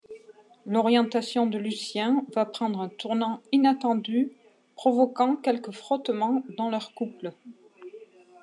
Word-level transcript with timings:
L’orientation 0.65 1.45
de 1.45 1.59
Lucien 1.59 2.25
va 2.33 2.47
prendre 2.47 2.81
un 2.81 2.89
tournant 2.89 3.39
inattendu 3.51 4.31
provoquant 4.75 5.35
quelques 5.35 5.69
frottements 5.69 6.41
dans 6.57 6.71
leur 6.71 6.95
couple. 6.95 7.33